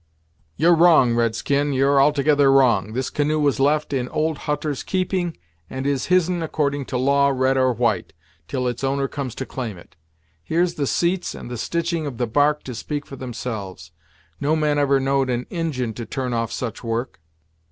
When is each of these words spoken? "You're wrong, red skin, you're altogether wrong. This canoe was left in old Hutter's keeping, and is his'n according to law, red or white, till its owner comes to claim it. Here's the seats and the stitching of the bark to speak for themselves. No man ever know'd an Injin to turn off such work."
"You're 0.57 0.73
wrong, 0.73 1.13
red 1.13 1.35
skin, 1.35 1.73
you're 1.73 2.01
altogether 2.01 2.51
wrong. 2.51 2.93
This 2.93 3.11
canoe 3.11 3.39
was 3.39 3.59
left 3.59 3.93
in 3.93 4.09
old 4.09 4.39
Hutter's 4.49 4.81
keeping, 4.81 5.37
and 5.69 5.85
is 5.85 6.07
his'n 6.07 6.41
according 6.41 6.85
to 6.85 6.97
law, 6.97 7.27
red 7.29 7.55
or 7.55 7.71
white, 7.71 8.11
till 8.47 8.67
its 8.67 8.83
owner 8.83 9.07
comes 9.07 9.35
to 9.35 9.45
claim 9.45 9.77
it. 9.77 9.95
Here's 10.43 10.73
the 10.73 10.87
seats 10.87 11.35
and 11.35 11.51
the 11.51 11.55
stitching 11.57 12.07
of 12.07 12.17
the 12.17 12.25
bark 12.25 12.63
to 12.63 12.73
speak 12.73 13.05
for 13.05 13.15
themselves. 13.15 13.91
No 14.39 14.55
man 14.55 14.79
ever 14.79 14.99
know'd 14.99 15.29
an 15.29 15.45
Injin 15.51 15.93
to 15.93 16.05
turn 16.07 16.33
off 16.33 16.51
such 16.51 16.83
work." 16.83 17.19